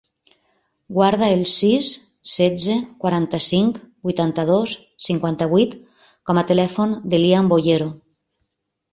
[0.97, 1.89] Guarda el sis,
[2.35, 3.77] setze, quaranta-cinc,
[4.07, 4.73] vuitanta-dos,
[5.09, 5.75] cinquanta-vuit
[6.31, 7.89] com a telèfon de l'Ian Boyero.